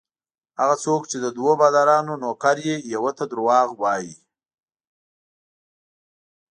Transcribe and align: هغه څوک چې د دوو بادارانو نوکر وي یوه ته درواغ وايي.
هغه 0.59 0.75
څوک 0.83 1.01
چې 1.11 1.17
د 1.23 1.25
دوو 1.37 1.51
بادارانو 1.61 2.13
نوکر 2.23 2.55
وي 2.65 2.75
یوه 2.93 3.11
ته 3.17 3.23
درواغ 3.31 3.67
وايي. 3.81 4.15